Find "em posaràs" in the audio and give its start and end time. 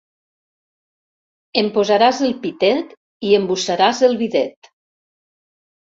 1.63-2.23